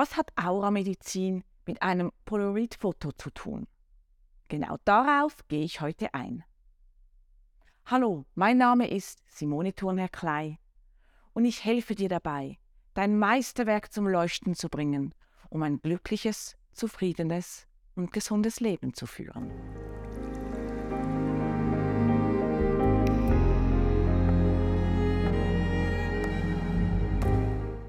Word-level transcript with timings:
Was 0.00 0.16
hat 0.16 0.32
Auramedizin 0.34 1.44
mit 1.66 1.82
einem 1.82 2.10
Polaroid-Foto 2.24 3.12
zu 3.12 3.28
tun? 3.28 3.66
Genau 4.48 4.78
darauf 4.86 5.46
gehe 5.48 5.62
ich 5.62 5.82
heute 5.82 6.14
ein. 6.14 6.42
Hallo, 7.84 8.24
mein 8.34 8.56
Name 8.56 8.88
ist 8.88 9.18
Simone 9.26 9.74
Thurnherr-Klei 9.74 10.58
und 11.34 11.44
ich 11.44 11.66
helfe 11.66 11.94
dir 11.94 12.08
dabei, 12.08 12.58
dein 12.94 13.18
Meisterwerk 13.18 13.92
zum 13.92 14.08
Leuchten 14.08 14.54
zu 14.54 14.70
bringen, 14.70 15.14
um 15.50 15.62
ein 15.62 15.82
glückliches, 15.82 16.56
zufriedenes 16.72 17.66
und 17.94 18.10
gesundes 18.10 18.60
Leben 18.60 18.94
zu 18.94 19.04
führen. 19.04 19.52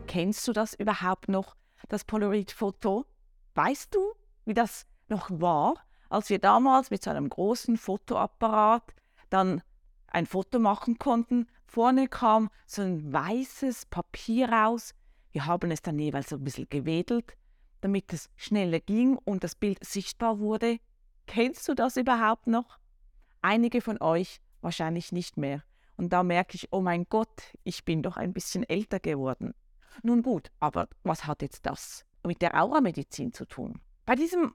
Kennst 0.08 0.46
du 0.46 0.52
das 0.52 0.74
überhaupt 0.74 1.30
noch, 1.30 1.56
das 1.90 2.04
Polaroid-Foto? 2.06 3.06
Weißt 3.56 3.94
du, 3.94 4.00
wie 4.46 4.54
das 4.54 4.86
noch 5.08 5.30
war, 5.30 5.76
als 6.10 6.30
wir 6.30 6.40
damals 6.40 6.90
mit 6.92 7.04
so 7.04 7.10
einem 7.10 7.30
großen 7.30 7.78
Fotoapparat 7.78 8.94
dann 9.30 9.62
ein 10.08 10.26
Foto 10.26 10.60
machen 10.60 10.98
konnten? 10.98 11.48
Vorne 11.66 12.08
kam 12.08 12.50
so 12.66 12.82
ein 12.82 13.14
weißes 13.14 13.86
Papier 13.86 14.50
raus. 14.50 14.94
Wir 15.32 15.46
haben 15.46 15.72
es 15.72 15.82
dann 15.82 15.98
jeweils 15.98 16.30
so 16.30 16.36
ein 16.36 16.44
bisschen 16.44 16.68
gewedelt, 16.70 17.38
damit 17.80 18.12
es 18.12 18.30
schneller 18.36 18.80
ging 18.80 19.18
und 19.18 19.44
das 19.44 19.56
Bild 19.56 19.84
sichtbar 19.84 20.40
wurde. 20.40 20.80
Kennst 21.28 21.68
du 21.70 21.74
das 21.74 21.96
überhaupt 21.96 22.48
noch? 22.48 22.78
Einige 23.42 23.82
von 23.82 24.02
euch 24.02 24.42
wahrscheinlich 24.60 25.12
nicht 25.12 25.38
mehr. 25.38 25.64
Und 25.96 26.12
da 26.14 26.24
merke 26.24 26.56
ich, 26.56 26.72
oh 26.72 26.82
mein 26.82 27.06
Gott, 27.10 27.54
ich 27.64 27.86
bin 27.86 28.04
doch 28.04 28.18
ein 28.18 28.34
bisschen 28.34 28.68
älter 28.68 29.00
geworden. 29.00 29.54
Nun 30.04 30.22
gut, 30.22 30.52
aber 30.60 30.88
was 31.04 31.26
hat 31.26 31.42
jetzt 31.42 31.66
das 31.66 32.06
mit 32.26 32.42
der 32.42 32.62
Auramedizin 32.62 33.34
zu 33.34 33.46
tun? 33.46 33.82
Bei 34.06 34.16
diesem 34.16 34.54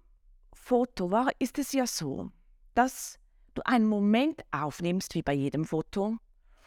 Foto 0.52 1.10
war, 1.10 1.30
ist 1.38 1.58
es 1.58 1.72
ja 1.72 1.86
so, 1.86 2.30
dass 2.74 3.18
du 3.54 3.62
einen 3.64 3.86
Moment 3.86 4.42
aufnimmst, 4.50 5.14
wie 5.14 5.22
bei 5.22 5.34
jedem 5.34 5.64
Foto, 5.64 6.16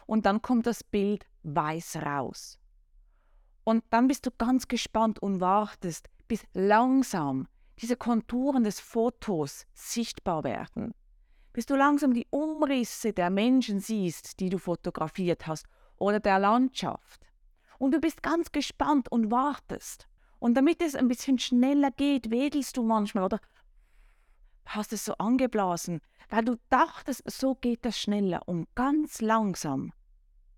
und 0.06 0.26
dann 0.26 0.42
kommt 0.42 0.66
das 0.66 0.82
Bild 0.82 1.26
weiß 1.42 1.96
raus. 1.96 2.58
Und 3.64 3.84
dann 3.90 4.08
bist 4.08 4.26
du 4.26 4.30
ganz 4.36 4.66
gespannt 4.68 5.20
und 5.20 5.40
wartest, 5.40 6.08
bis 6.26 6.44
langsam 6.54 7.46
diese 7.80 7.96
Konturen 7.96 8.64
des 8.64 8.80
Fotos 8.80 9.66
sichtbar 9.72 10.44
werden. 10.44 10.92
Bis 11.52 11.66
du 11.66 11.76
langsam 11.76 12.14
die 12.14 12.26
Umrisse 12.30 13.12
der 13.12 13.30
Menschen 13.30 13.80
siehst, 13.80 14.40
die 14.40 14.48
du 14.48 14.58
fotografiert 14.58 15.46
hast, 15.46 15.66
oder 15.96 16.20
der 16.20 16.38
Landschaft 16.38 17.29
und 17.80 17.92
du 17.92 17.98
bist 17.98 18.22
ganz 18.22 18.52
gespannt 18.52 19.10
und 19.10 19.30
wartest. 19.30 20.06
Und 20.38 20.54
damit 20.54 20.82
es 20.82 20.94
ein 20.94 21.08
bisschen 21.08 21.38
schneller 21.38 21.90
geht, 21.90 22.30
wedelst 22.30 22.76
du 22.76 22.82
manchmal 22.82 23.24
oder 23.24 23.40
hast 24.66 24.92
es 24.92 25.04
so 25.04 25.14
angeblasen, 25.14 26.00
weil 26.28 26.44
du 26.44 26.56
dachtest, 26.68 27.28
so 27.28 27.54
geht 27.54 27.84
das 27.84 27.98
schneller 27.98 28.46
und 28.46 28.68
ganz 28.74 29.22
langsam 29.22 29.92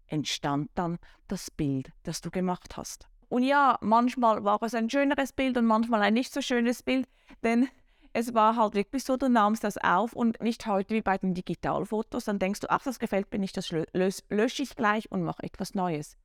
entstand 0.08 0.70
dann 0.74 0.98
das 1.28 1.50
Bild, 1.50 1.92
das 2.02 2.20
du 2.20 2.30
gemacht 2.30 2.76
hast. 2.76 3.08
Und 3.28 3.44
ja, 3.44 3.78
manchmal 3.80 4.44
war 4.44 4.60
es 4.62 4.74
ein 4.74 4.90
schöneres 4.90 5.32
Bild 5.32 5.56
und 5.56 5.64
manchmal 5.64 6.02
ein 6.02 6.14
nicht 6.14 6.34
so 6.34 6.42
schönes 6.42 6.82
Bild, 6.82 7.08
denn 7.42 7.68
es 8.12 8.34
war 8.34 8.56
halt 8.56 8.74
wirklich 8.74 9.04
so, 9.04 9.16
du 9.16 9.28
nahmst 9.28 9.62
das 9.62 9.78
auf 9.78 10.12
und 10.12 10.40
nicht 10.42 10.66
heute 10.66 10.94
wie 10.94 11.02
bei 11.02 11.16
den 11.18 11.34
Digitalfotos, 11.34 12.24
dann 12.24 12.40
denkst 12.40 12.60
du, 12.60 12.70
ach, 12.70 12.82
das 12.82 12.98
gefällt 12.98 13.32
mir 13.32 13.38
nicht, 13.38 13.56
das 13.56 13.70
lösche 13.70 14.62
ich 14.62 14.74
gleich 14.76 15.10
und 15.10 15.22
mache 15.22 15.44
etwas 15.44 15.74
Neues. 15.74 16.16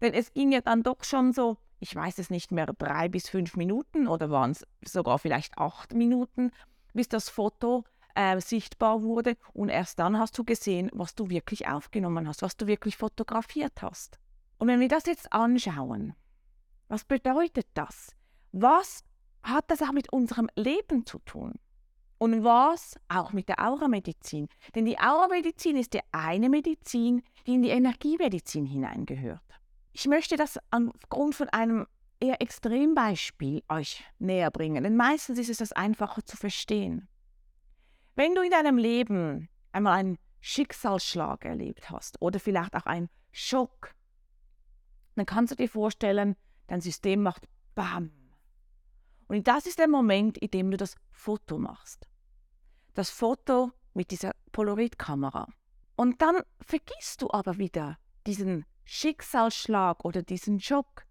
Denn 0.00 0.12
es 0.12 0.32
ging 0.32 0.52
ja 0.52 0.60
dann 0.60 0.82
doch 0.82 1.04
schon 1.04 1.32
so, 1.32 1.56
ich 1.78 1.94
weiß 1.94 2.18
es 2.18 2.30
nicht 2.30 2.52
mehr, 2.52 2.66
drei 2.66 3.08
bis 3.08 3.28
fünf 3.28 3.56
Minuten 3.56 4.08
oder 4.08 4.30
waren 4.30 4.50
es 4.50 4.66
sogar 4.84 5.18
vielleicht 5.18 5.58
acht 5.58 5.94
Minuten, 5.94 6.50
bis 6.92 7.08
das 7.08 7.28
Foto 7.28 7.84
äh, 8.14 8.40
sichtbar 8.40 9.02
wurde. 9.02 9.36
Und 9.52 9.68
erst 9.68 9.98
dann 9.98 10.18
hast 10.18 10.36
du 10.38 10.44
gesehen, 10.44 10.90
was 10.92 11.14
du 11.14 11.28
wirklich 11.28 11.68
aufgenommen 11.68 12.26
hast, 12.28 12.42
was 12.42 12.56
du 12.56 12.66
wirklich 12.66 12.96
fotografiert 12.96 13.82
hast. 13.82 14.18
Und 14.58 14.68
wenn 14.68 14.80
wir 14.80 14.88
das 14.88 15.06
jetzt 15.06 15.32
anschauen, 15.32 16.14
was 16.88 17.04
bedeutet 17.04 17.66
das? 17.74 18.12
Was 18.52 19.04
hat 19.42 19.70
das 19.70 19.82
auch 19.82 19.92
mit 19.92 20.12
unserem 20.12 20.48
Leben 20.56 21.04
zu 21.04 21.18
tun? 21.20 21.54
Und 22.18 22.44
was 22.44 22.96
auch 23.08 23.32
mit 23.32 23.48
der 23.48 23.60
Auramedizin? 23.60 24.48
Denn 24.74 24.86
die 24.86 24.98
Auramedizin 24.98 25.76
ist 25.76 25.92
ja 25.92 26.00
eine 26.12 26.48
Medizin, 26.48 27.22
die 27.46 27.54
in 27.54 27.62
die 27.62 27.68
Energiemedizin 27.68 28.64
hineingehört. 28.64 29.42
Ich 29.98 30.06
möchte 30.06 30.36
das 30.36 30.58
aufgrund 30.70 31.34
von 31.34 31.48
einem 31.48 31.86
eher 32.20 32.42
Extrembeispiel 32.42 33.62
euch 33.70 34.04
näher 34.18 34.50
bringen, 34.50 34.84
denn 34.84 34.94
meistens 34.94 35.38
ist 35.38 35.48
es 35.48 35.56
das 35.56 35.72
einfacher 35.72 36.22
zu 36.22 36.36
verstehen. 36.36 37.08
Wenn 38.14 38.34
du 38.34 38.42
in 38.42 38.50
deinem 38.50 38.76
Leben 38.76 39.48
einmal 39.72 39.98
einen 39.98 40.18
Schicksalsschlag 40.40 41.46
erlebt 41.46 41.88
hast 41.88 42.20
oder 42.20 42.38
vielleicht 42.38 42.76
auch 42.76 42.84
einen 42.84 43.08
Schock, 43.32 43.94
dann 45.14 45.24
kannst 45.24 45.52
du 45.52 45.56
dir 45.56 45.68
vorstellen, 45.70 46.36
dein 46.66 46.82
System 46.82 47.22
macht 47.22 47.48
BAM. 47.74 48.10
Und 49.28 49.48
das 49.48 49.64
ist 49.64 49.78
der 49.78 49.88
Moment, 49.88 50.36
in 50.36 50.50
dem 50.50 50.70
du 50.70 50.76
das 50.76 50.96
Foto 51.10 51.56
machst. 51.56 52.06
Das 52.92 53.08
Foto 53.08 53.72
mit 53.94 54.10
dieser 54.10 54.32
Polaroid-Kamera. 54.52 55.48
Und 55.96 56.20
dann 56.20 56.42
vergisst 56.60 57.22
du 57.22 57.30
aber 57.30 57.56
wieder 57.56 57.96
diesen 58.26 58.66
Schicksalsschlag 58.86 60.04
oder 60.04 60.22
diesen 60.22 60.60
Schock. 60.60 61.04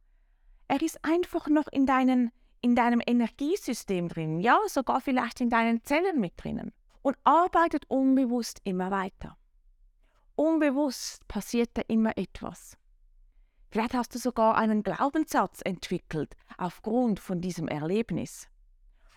Er 0.68 0.82
ist 0.82 1.04
einfach 1.04 1.48
noch 1.48 1.68
in, 1.68 1.86
deinen, 1.86 2.32
in 2.62 2.76
deinem 2.76 3.02
Energiesystem 3.06 4.08
drin, 4.08 4.40
ja, 4.40 4.58
sogar 4.68 5.02
vielleicht 5.02 5.42
in 5.42 5.50
deinen 5.50 5.84
Zellen 5.84 6.20
mit 6.20 6.34
drinnen 6.38 6.74
und 7.04 7.18
arbeitet 7.24 7.86
unbewusst 7.90 8.62
immer 8.64 8.90
weiter. 8.90 9.38
Unbewusst 10.36 11.28
passiert 11.28 11.70
da 11.76 11.82
immer 11.88 12.18
etwas. 12.18 12.78
Vielleicht 13.70 13.94
hast 13.94 14.16
du 14.16 14.20
sogar 14.20 14.56
einen 14.56 14.84
Glaubenssatz 14.84 15.62
entwickelt 15.64 16.36
aufgrund 16.58 17.20
von 17.20 17.42
diesem 17.42 17.68
Erlebnis. 17.68 18.48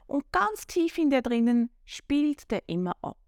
Und 0.07 0.31
ganz 0.33 0.67
tief 0.67 0.99
in 0.99 1.11
dir 1.11 1.23
drinnen 1.23 1.71
spielt 1.85 2.51
der 2.51 2.69
immer 2.69 2.97
ab. 3.03 3.19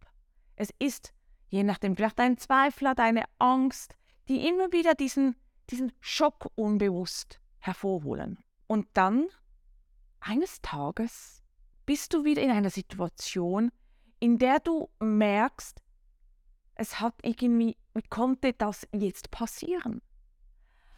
Es 0.57 0.71
ist, 0.79 1.13
je 1.49 1.63
nachdem, 1.63 1.95
vielleicht 1.95 2.19
dein 2.19 2.37
Zweifler, 2.37 2.95
deine 2.95 3.25
Angst, 3.39 3.95
die 4.29 4.47
immer 4.47 4.73
wieder 4.73 4.95
diesen, 4.95 5.37
diesen 5.71 5.93
Schock 6.01 6.51
unbewusst 6.55 7.41
hervorholen. 7.59 8.39
Und 8.67 8.87
dann, 8.95 9.27
eines 10.21 10.61
Tages, 10.63 11.43
bist 11.87 12.15
du 12.15 12.25
wieder 12.25 12.43
in 12.43 12.51
einer 12.51 12.71
Situation, 12.71 13.73
in 14.21 14.39
der 14.39 14.61
du 14.61 14.89
merkst, 15.01 15.83
es 16.75 17.01
hat 17.01 17.15
irgendwie, 17.23 17.77
wie 17.95 18.09
konnte 18.09 18.53
das 18.53 18.87
jetzt 18.93 19.31
passieren? 19.31 20.01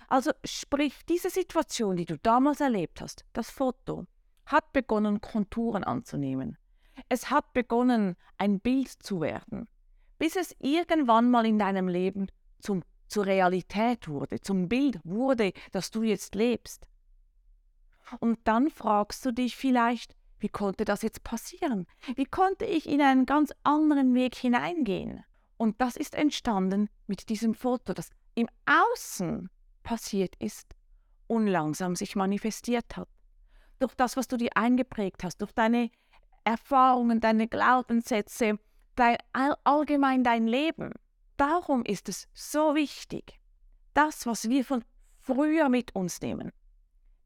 Also 0.09 0.33
sprich, 0.44 0.94
diese 1.09 1.31
Situation, 1.31 1.97
die 1.97 2.04
du 2.04 2.19
damals 2.19 2.60
erlebt 2.60 3.00
hast, 3.00 3.25
das 3.33 3.50
Foto, 3.50 4.06
hat 4.44 4.72
begonnen, 4.72 5.21
Konturen 5.21 5.84
anzunehmen. 5.84 6.59
Es 7.09 7.31
hat 7.31 7.53
begonnen, 7.54 8.16
ein 8.37 8.60
Bild 8.60 8.89
zu 8.89 9.21
werden, 9.21 9.69
bis 10.19 10.37
es 10.37 10.54
irgendwann 10.59 11.31
mal 11.31 11.47
in 11.47 11.59
deinem 11.59 11.89
Leben 11.89 12.27
zum 12.59 12.84
zur 13.12 13.27
Realität 13.27 14.09
wurde, 14.09 14.41
zum 14.41 14.69
Bild 14.69 14.99
wurde, 15.05 15.53
das 15.71 15.91
du 15.91 16.03
jetzt 16.03 16.34
lebst. 16.34 16.89
Und 18.21 18.39
dann 18.45 18.71
fragst 18.71 19.25
du 19.25 19.33
dich 19.33 19.56
vielleicht, 19.56 20.17
wie 20.39 20.49
konnte 20.49 20.84
das 20.84 21.03
jetzt 21.03 21.22
passieren? 21.22 21.87
Wie 22.17 22.25
konnte 22.25 22.65
ich 22.65 22.89
in 22.89 23.01
einen 23.01 23.27
ganz 23.27 23.53
anderen 23.62 24.15
Weg 24.15 24.34
hineingehen? 24.34 25.25
Und 25.56 25.81
das 25.81 25.97
ist 25.97 26.15
entstanden 26.15 26.89
mit 27.06 27.28
diesem 27.28 27.55
Foto, 27.55 27.93
das 27.93 28.11
im 28.34 28.49
Außen 28.67 29.49
passiert 29.83 30.34
ist 30.41 30.75
und 31.28 31.47
langsam 31.47 31.95
sich 31.95 32.17
manifestiert 32.17 32.97
hat. 32.97 33.09
Durch 33.78 33.95
das, 33.95 34.17
was 34.17 34.27
du 34.27 34.37
dir 34.37 34.51
eingeprägt 34.56 35.22
hast, 35.22 35.41
durch 35.41 35.53
deine 35.53 35.91
Erfahrungen, 36.45 37.21
deine 37.21 37.47
Glaubenssätze, 37.47 38.59
dein, 38.97 39.16
allgemein 39.65 40.25
dein 40.25 40.47
Leben. 40.47 40.92
Darum 41.42 41.84
ist 41.84 42.09
es 42.09 42.28
so 42.33 42.77
wichtig, 42.77 43.41
das, 43.94 44.27
was 44.27 44.48
wir 44.48 44.65
von 44.65 44.84
früher 45.18 45.68
mit 45.68 45.92
uns 45.92 46.21
nehmen, 46.21 46.53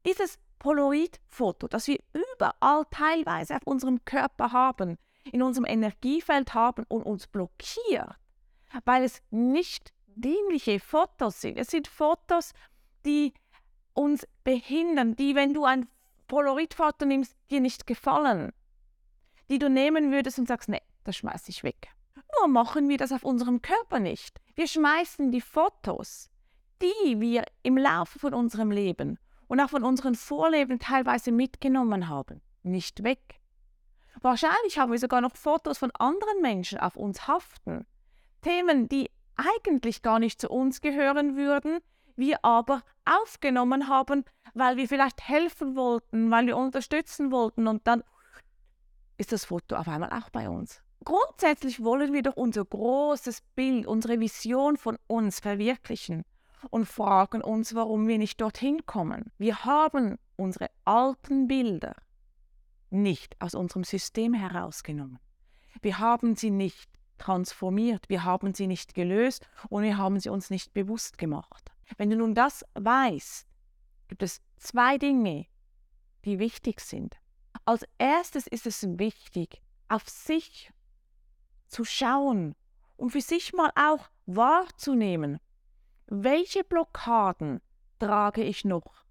dieses 0.07 0.39
Polaroid-Foto, 0.57 1.67
das 1.67 1.85
wir 1.85 1.99
überall 2.13 2.85
teilweise 2.89 3.57
auf 3.57 3.61
unserem 3.65 4.03
Körper 4.05 4.51
haben, 4.51 4.97
in 5.31 5.43
unserem 5.43 5.65
Energiefeld 5.65 6.55
haben 6.55 6.83
und 6.87 7.03
uns 7.03 7.27
blockiert, 7.27 8.15
weil 8.85 9.03
es 9.03 9.21
nicht 9.29 9.93
dienliche 10.07 10.79
Fotos 10.79 11.39
sind. 11.39 11.59
Es 11.59 11.67
sind 11.67 11.87
Fotos, 11.87 12.53
die 13.05 13.35
uns 13.93 14.27
behindern, 14.43 15.15
die, 15.15 15.35
wenn 15.35 15.53
du 15.53 15.63
ein 15.63 15.87
Polaroid-Foto 16.27 17.05
nimmst, 17.05 17.35
dir 17.51 17.61
nicht 17.61 17.85
gefallen, 17.85 18.51
die 19.51 19.59
du 19.59 19.69
nehmen 19.69 20.11
würdest 20.11 20.39
und 20.39 20.47
sagst, 20.47 20.69
nee, 20.69 20.81
das 21.03 21.17
schmeiß 21.17 21.47
ich 21.49 21.63
weg. 21.63 21.89
Nur 22.39 22.47
machen 22.47 22.89
wir 22.89 22.97
das 22.97 23.11
auf 23.11 23.23
unserem 23.23 23.61
Körper 23.61 23.99
nicht. 23.99 24.39
Wir 24.55 24.67
schmeißen 24.67 25.31
die 25.31 25.41
Fotos, 25.41 26.29
die 26.81 27.19
wir 27.19 27.45
im 27.63 27.77
Laufe 27.77 28.19
von 28.19 28.33
unserem 28.33 28.71
Leben 28.71 29.19
und 29.47 29.59
auch 29.59 29.69
von 29.69 29.83
unseren 29.83 30.15
Vorleben 30.15 30.79
teilweise 30.79 31.31
mitgenommen 31.31 32.09
haben, 32.09 32.41
nicht 32.63 33.03
weg. 33.03 33.39
Wahrscheinlich 34.21 34.77
haben 34.77 34.91
wir 34.91 34.99
sogar 34.99 35.21
noch 35.21 35.35
Fotos 35.35 35.77
von 35.77 35.91
anderen 35.91 36.41
Menschen 36.41 36.79
auf 36.79 36.95
uns 36.95 37.27
haften. 37.27 37.85
Themen, 38.41 38.89
die 38.89 39.09
eigentlich 39.35 40.01
gar 40.01 40.19
nicht 40.19 40.41
zu 40.41 40.49
uns 40.49 40.81
gehören 40.81 41.37
würden, 41.37 41.79
wir 42.15 42.43
aber 42.43 42.83
aufgenommen 43.05 43.87
haben, 43.87 44.25
weil 44.53 44.77
wir 44.77 44.87
vielleicht 44.87 45.27
helfen 45.27 45.75
wollten, 45.75 46.31
weil 46.31 46.47
wir 46.47 46.57
unterstützen 46.57 47.31
wollten 47.31 47.67
und 47.67 47.85
dann 47.87 48.03
ist 49.17 49.31
das 49.31 49.45
Foto 49.45 49.75
auf 49.75 49.87
einmal 49.87 50.11
auch 50.11 50.29
bei 50.29 50.49
uns. 50.49 50.81
Grundsätzlich 51.03 51.83
wollen 51.83 52.13
wir 52.13 52.23
doch 52.23 52.35
unser 52.35 52.65
großes 52.65 53.41
Bild, 53.55 53.85
unsere 53.85 54.19
Vision 54.19 54.77
von 54.77 54.97
uns 55.07 55.39
verwirklichen 55.39 56.23
und 56.69 56.85
fragen 56.85 57.41
uns, 57.41 57.75
warum 57.75 58.07
wir 58.07 58.17
nicht 58.17 58.41
dorthin 58.41 58.85
kommen. 58.85 59.31
Wir 59.37 59.63
haben 59.63 60.17
unsere 60.35 60.69
alten 60.85 61.47
Bilder 61.47 61.95
nicht 62.89 63.39
aus 63.41 63.55
unserem 63.55 63.83
System 63.83 64.33
herausgenommen. 64.33 65.19
Wir 65.81 65.99
haben 65.99 66.35
sie 66.35 66.49
nicht 66.51 66.89
transformiert, 67.17 68.09
wir 68.09 68.23
haben 68.23 68.53
sie 68.53 68.67
nicht 68.67 68.93
gelöst 68.93 69.47
und 69.69 69.83
wir 69.83 69.97
haben 69.97 70.19
sie 70.19 70.29
uns 70.29 70.49
nicht 70.49 70.73
bewusst 70.73 71.17
gemacht. 71.17 71.71
Wenn 71.97 72.09
du 72.09 72.17
nun 72.17 72.35
das 72.35 72.65
weißt, 72.75 73.47
gibt 74.07 74.23
es 74.23 74.41
zwei 74.57 74.97
Dinge, 74.97 75.45
die 76.25 76.39
wichtig 76.39 76.79
sind. 76.81 77.15
Als 77.65 77.85
erstes 77.97 78.47
ist 78.47 78.67
es 78.67 78.83
wichtig, 78.97 79.61
auf 79.87 80.07
sich 80.07 80.71
zu 81.67 81.85
schauen 81.85 82.55
und 82.95 83.11
für 83.11 83.21
sich 83.21 83.53
mal 83.53 83.71
auch 83.75 84.09
wahrzunehmen, 84.25 85.39
welche 86.07 86.63
Blockaden 86.63 87.61
trage 87.99 88.43
ich 88.43 88.65
noch 88.65 89.05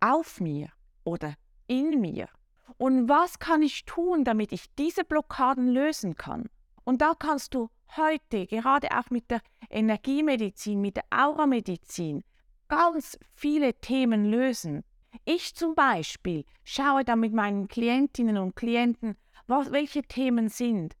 auf 0.00 0.40
mir 0.40 0.70
oder 1.04 1.34
in 1.66 2.00
mir? 2.00 2.28
Und 2.76 3.08
was 3.08 3.38
kann 3.38 3.62
ich 3.62 3.84
tun, 3.84 4.24
damit 4.24 4.52
ich 4.52 4.72
diese 4.76 5.04
Blockaden 5.04 5.68
lösen 5.68 6.16
kann? 6.16 6.48
Und 6.84 7.00
da 7.00 7.14
kannst 7.18 7.54
du 7.54 7.70
heute, 7.96 8.46
gerade 8.46 8.88
auch 8.96 9.10
mit 9.10 9.30
der 9.30 9.40
Energiemedizin, 9.70 10.80
mit 10.80 10.96
der 10.96 11.04
Auramedizin, 11.10 12.22
ganz 12.68 13.18
viele 13.34 13.74
Themen 13.74 14.26
lösen. 14.26 14.84
Ich 15.24 15.54
zum 15.54 15.74
Beispiel 15.74 16.44
schaue 16.64 17.04
dann 17.04 17.20
mit 17.20 17.32
meinen 17.32 17.68
Klientinnen 17.68 18.36
und 18.36 18.54
Klienten, 18.54 19.16
was, 19.46 19.72
welche 19.72 20.02
Themen 20.02 20.48
sind. 20.48 20.94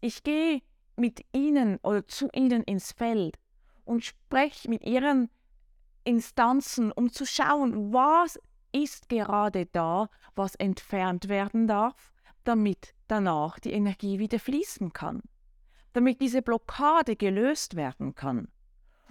Ich 0.00 0.22
gehe 0.22 0.62
mit 0.96 1.24
ihnen 1.32 1.78
oder 1.82 2.06
zu 2.06 2.28
ihnen 2.32 2.62
ins 2.62 2.92
Feld 2.92 3.38
und 3.84 4.04
spreche 4.04 4.68
mit 4.68 4.84
ihren 4.84 5.30
Instanzen, 6.04 6.92
um 6.92 7.12
zu 7.12 7.26
schauen, 7.26 7.92
was 7.92 8.38
ist 8.72 9.08
gerade 9.08 9.66
da, 9.66 10.08
was 10.34 10.54
entfernt 10.54 11.28
werden 11.28 11.66
darf, 11.66 12.12
damit 12.44 12.94
danach 13.08 13.58
die 13.58 13.72
Energie 13.72 14.18
wieder 14.18 14.38
fließen 14.38 14.92
kann, 14.92 15.22
damit 15.92 16.20
diese 16.20 16.42
Blockade 16.42 17.16
gelöst 17.16 17.76
werden 17.76 18.14
kann. 18.14 18.48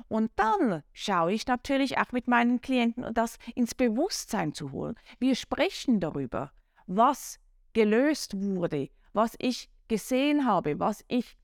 Und 0.07 0.31
dann 0.37 0.81
schaue 0.93 1.33
ich 1.33 1.45
natürlich 1.45 1.97
auch 1.97 2.11
mit 2.11 2.27
meinen 2.27 2.61
Klienten, 2.61 3.13
das 3.13 3.37
ins 3.53 3.75
Bewusstsein 3.75 4.53
zu 4.53 4.71
holen. 4.71 4.95
Wir 5.19 5.35
sprechen 5.35 5.99
darüber, 5.99 6.51
was 6.87 7.39
gelöst 7.73 8.39
wurde, 8.39 8.89
was 9.13 9.35
ich 9.39 9.69
gesehen 9.89 10.45
habe, 10.45 10.79
was 10.79 11.03
ich 11.09 11.35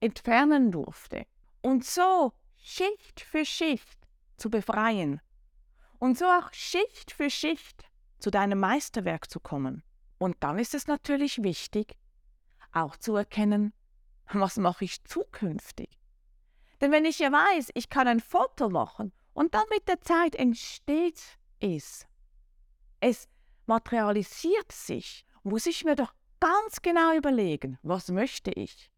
entfernen 0.00 0.70
durfte. 0.70 1.24
Und 1.62 1.84
so 1.86 2.32
Schicht 2.56 3.20
für 3.20 3.46
Schicht 3.46 3.98
zu 4.36 4.50
befreien 4.50 5.20
und 5.98 6.18
so 6.18 6.26
auch 6.26 6.52
Schicht 6.52 7.12
für 7.12 7.30
Schicht 7.30 7.84
zu 8.18 8.30
deinem 8.30 8.60
Meisterwerk 8.60 9.30
zu 9.30 9.40
kommen. 9.40 9.82
Und 10.18 10.36
dann 10.40 10.58
ist 10.58 10.74
es 10.74 10.86
natürlich 10.86 11.42
wichtig, 11.42 11.96
auch 12.72 12.96
zu 12.96 13.16
erkennen, 13.16 13.72
was 14.32 14.56
mache 14.56 14.84
ich 14.84 15.04
zukünftig. 15.04 15.98
Denn 16.80 16.90
wenn 16.90 17.04
ich 17.04 17.20
ja 17.20 17.30
weiß, 17.30 17.70
ich 17.74 17.88
kann 17.88 18.08
ein 18.08 18.20
Foto 18.20 18.68
machen 18.68 19.12
und 19.32 19.54
dann 19.54 19.64
mit 19.70 19.88
der 19.88 20.00
Zeit 20.00 20.34
entsteht 20.34 21.38
es, 21.60 22.06
es 23.00 23.28
materialisiert 23.66 24.72
sich, 24.72 25.24
muss 25.42 25.66
ich 25.66 25.84
mir 25.84 25.94
doch 25.94 26.12
ganz 26.42 26.82
genau 26.82 27.16
überlegen, 27.16 27.78
was 27.84 28.08
möchte 28.08 28.50
ich? 28.50 28.90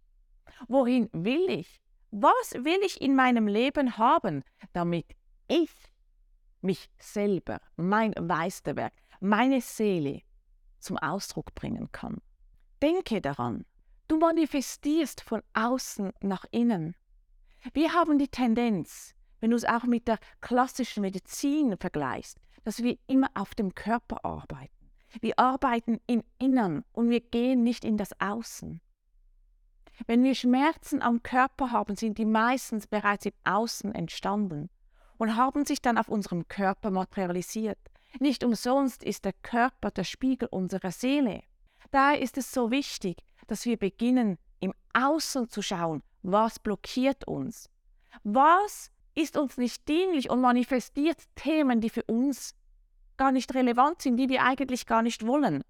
Wohin 0.67 1.11
will 1.12 1.50
ich? 1.50 1.79
Was 2.11 2.55
will 2.55 2.81
ich 2.82 3.02
in 3.02 3.14
meinem 3.14 3.46
Leben 3.46 3.99
haben, 3.99 4.44
damit 4.73 5.05
ich 5.46 5.70
mich 6.62 6.88
selber, 6.99 7.61
mein 7.76 8.14
Meisterwerk, 8.19 8.94
meine 9.20 9.61
Seele 9.61 10.23
zum 10.79 10.96
Ausdruck 10.96 11.55
bringen 11.55 11.93
kann? 11.93 12.23
Denke 12.81 13.20
daran, 13.20 13.67
du 14.08 14.17
manifestierst 14.17 15.20
von 15.20 15.43
außen 15.52 16.12
nach 16.23 16.46
innen. 16.50 16.96
Wir 17.75 17.93
haben 17.93 18.19
die 18.19 18.29
Tendenz, 18.29 19.14
wenn 19.41 19.50
du 19.50 19.56
es 19.56 19.67
auch 19.67 19.85
mit 19.85 20.08
der 20.08 20.19
klassischen 20.41 21.02
Medizin 21.02 21.76
vergleichst, 21.76 22.38
dass 22.64 22.82
wir 22.82 22.96
immer 23.06 23.29
auf 23.35 23.55
dem 23.55 23.75
Körper 23.75 24.25
arbeiten. 24.25 24.83
Wir 25.20 25.38
arbeiten 25.38 26.00
im 26.06 26.22
Innern 26.38 26.84
und 26.93 27.11
wir 27.11 27.20
gehen 27.20 27.62
nicht 27.62 27.84
in 27.84 27.96
das 27.96 28.11
Außen. 28.20 28.81
Wenn 30.06 30.25
wir 30.25 30.34
Schmerzen 30.34 31.02
am 31.02 31.22
Körper 31.22 31.70
haben, 31.70 31.96
sind 31.96 32.19
die 32.19 32.25
meistens 32.25 32.87
bereits 32.87 33.26
im 33.26 33.32
Außen 33.44 33.94
entstanden 33.94 34.69
und 35.19 35.37
haben 35.37 35.64
sich 35.64 35.81
dann 35.81 35.99
auf 35.99 36.08
unserem 36.08 36.49
Körper 36.49 36.90
materialisiert. 36.90 37.78
Nicht 38.20 38.44
umsonst 38.44 39.02
ist 39.02 39.25
der 39.25 39.32
Körper 39.32 39.90
der 39.90 40.05
Spiegel 40.05 40.49
unserer 40.50 40.90
Seele. 40.90 41.43
Daher 41.90 42.20
ist 42.20 42.38
es 42.38 42.52
so 42.52 42.70
wichtig, 42.70 43.19
dass 43.46 43.64
wir 43.64 43.76
beginnen, 43.76 44.38
im 44.60 44.72
Außen 44.94 45.49
zu 45.49 45.62
schauen, 45.62 46.02
was 46.22 46.58
blockiert 46.58 47.26
uns. 47.26 47.69
Was 48.22 48.90
ist 49.14 49.37
uns 49.37 49.58
nicht 49.58 49.87
dienlich 49.88 50.31
und 50.31 50.40
manifestiert 50.40 51.22
Themen, 51.37 51.81
die 51.81 51.90
für 51.90 52.05
uns 52.05 52.55
gar 53.16 53.32
nicht 53.32 53.55
relevant 53.55 54.02
sind, 54.02 54.16
die 54.16 54.28
wir 54.28 54.43
eigentlich 54.43 54.87
gar 54.87 55.02
nicht 55.02 55.26
wollen. 55.26 55.62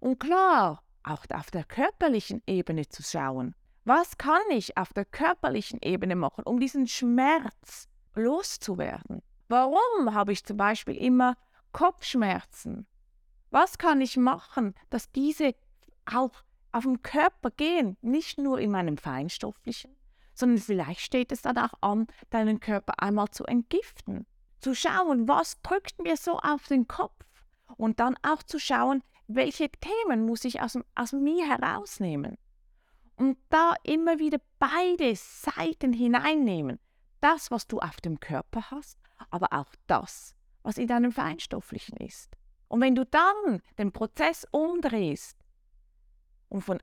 Und 0.00 0.18
klar, 0.18 0.82
auch 1.02 1.24
auf 1.32 1.50
der 1.50 1.64
körperlichen 1.64 2.42
Ebene 2.46 2.88
zu 2.88 3.02
schauen. 3.02 3.54
Was 3.84 4.18
kann 4.18 4.42
ich 4.50 4.76
auf 4.76 4.92
der 4.92 5.04
körperlichen 5.04 5.78
Ebene 5.82 6.16
machen, 6.16 6.42
um 6.44 6.58
diesen 6.58 6.88
Schmerz 6.88 7.88
loszuwerden? 8.14 9.22
Warum 9.48 10.12
habe 10.12 10.32
ich 10.32 10.44
zum 10.44 10.56
Beispiel 10.56 10.96
immer 10.96 11.36
Kopfschmerzen? 11.72 12.86
Was 13.50 13.78
kann 13.78 14.00
ich 14.00 14.16
machen, 14.16 14.74
dass 14.90 15.12
diese 15.12 15.54
auch 16.04 16.32
auf 16.72 16.84
den 16.84 17.02
Körper 17.02 17.50
gehen, 17.50 17.96
nicht 18.02 18.38
nur 18.38 18.58
in 18.58 18.70
meinem 18.70 18.96
feinstofflichen, 18.96 19.96
sondern 20.34 20.58
vielleicht 20.58 21.00
steht 21.00 21.32
es 21.32 21.42
dann 21.42 21.56
auch 21.56 21.72
an, 21.80 22.06
deinen 22.30 22.60
Körper 22.60 23.00
einmal 23.00 23.28
zu 23.28 23.44
entgiften. 23.44 24.26
Zu 24.60 24.74
schauen, 24.74 25.28
was 25.28 25.60
drückt 25.62 26.02
mir 26.02 26.16
so 26.16 26.38
auf 26.38 26.66
den 26.66 26.88
Kopf 26.88 27.24
und 27.76 28.00
dann 28.00 28.16
auch 28.22 28.42
zu 28.42 28.58
schauen, 28.58 29.02
welche 29.26 29.68
Themen 29.70 30.24
muss 30.24 30.44
ich 30.44 30.60
aus, 30.60 30.78
aus 30.94 31.12
mir 31.12 31.46
herausnehmen 31.46 32.38
und 33.16 33.38
da 33.48 33.74
immer 33.82 34.18
wieder 34.18 34.38
beide 34.58 35.14
Seiten 35.16 35.92
hineinnehmen. 35.92 36.78
Das, 37.20 37.50
was 37.50 37.66
du 37.66 37.80
auf 37.80 37.96
dem 37.96 38.20
Körper 38.20 38.70
hast, 38.70 38.98
aber 39.30 39.52
auch 39.52 39.72
das, 39.86 40.34
was 40.62 40.78
in 40.78 40.86
deinem 40.86 41.12
Feinstofflichen 41.12 41.96
ist. 41.96 42.36
Und 42.68 42.80
wenn 42.80 42.94
du 42.94 43.06
dann 43.06 43.62
den 43.78 43.92
Prozess 43.92 44.46
umdrehst 44.50 45.36
und 46.48 46.62
von 46.62 46.80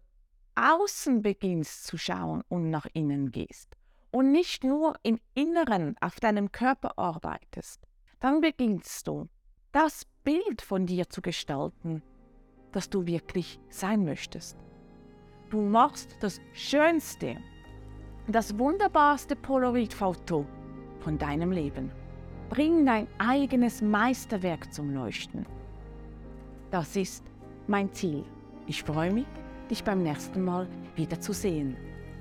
außen 0.56 1.22
beginnst 1.22 1.86
zu 1.86 1.98
schauen 1.98 2.44
und 2.48 2.70
nach 2.70 2.88
innen 2.94 3.32
gehst 3.32 3.76
und 4.14 4.32
nicht 4.32 4.64
nur 4.64 4.94
im 5.02 5.20
Inneren 5.34 5.96
auf 6.00 6.20
deinem 6.20 6.52
Körper 6.52 6.98
arbeitest, 6.98 7.82
dann 8.20 8.42
beginnst 8.42 9.08
du 9.08 9.28
das 9.72 10.06
Bild 10.24 10.62
von 10.62 10.86
dir 10.86 11.10
zu 11.10 11.22
gestalten, 11.22 12.04
das 12.72 12.92
du 12.92 13.08
wirklich 13.08 13.60
sein 13.70 14.06
möchtest. 14.06 14.56
Du 15.50 15.62
machst 15.62 16.16
das 16.22 16.40
schönste, 16.54 17.38
das 18.28 18.58
wunderbarste 18.58 19.36
Polaroid-Foto 19.36 20.46
von 21.00 21.18
deinem 21.18 21.52
Leben. 21.52 21.92
Bring 22.50 22.86
dein 22.86 23.08
eigenes 23.18 23.82
Meisterwerk 23.82 24.72
zum 24.72 24.94
Leuchten. 24.94 25.48
Das 26.70 26.96
ist 26.96 27.24
mein 27.66 27.92
Ziel. 27.92 28.24
Ich 28.68 28.84
freue 28.84 29.12
mich, 29.12 29.28
dich 29.72 29.84
beim 29.84 30.04
nächsten 30.04 30.44
Mal 30.44 30.68
wieder 30.96 31.20
zu 31.20 31.34
sehen. 31.34 31.76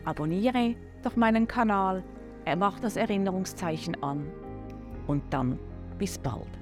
Abonniere 0.05 0.75
doch 1.03 1.17
meinen 1.17 1.47
Kanal, 1.47 2.03
er 2.45 2.57
macht 2.57 2.85
das 2.85 2.97
Erinnerungszeichen 2.97 4.03
an 4.03 4.27
und 5.07 5.23
dann 5.31 5.59
bis 5.99 6.19
bald. 6.19 6.62